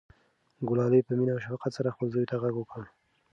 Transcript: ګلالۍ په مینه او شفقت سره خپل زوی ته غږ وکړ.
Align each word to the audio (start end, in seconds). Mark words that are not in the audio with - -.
ګلالۍ 0.67 1.01
په 1.05 1.11
مینه 1.17 1.31
او 1.35 1.41
شفقت 1.45 1.71
سره 1.77 1.93
خپل 1.95 2.07
زوی 2.13 2.25
ته 2.31 2.35
غږ 2.43 2.53
وکړ. 2.57 2.83